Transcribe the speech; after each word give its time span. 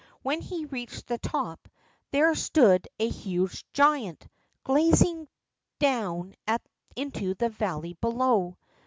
When 0.23 0.41
he 0.41 0.65
reached 0.65 1.05
the 1.05 1.19
top, 1.19 1.67
there 2.09 2.33
stood 2.33 2.87
a 2.97 3.07
huge 3.07 3.71
giant, 3.71 4.27
gazing 4.65 5.27
down 5.77 6.33
into 6.95 7.35
the 7.35 7.49
valley 7.49 7.93
below. 7.93 8.57